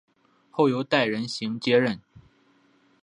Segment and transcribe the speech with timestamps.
[0.49, 2.01] 后由戴仁行接任。